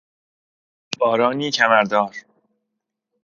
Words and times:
بارانی 0.99 1.51
کمر 1.51 1.83
دار 1.83 2.15